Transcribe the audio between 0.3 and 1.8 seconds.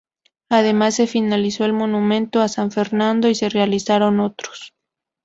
Además se finalizó el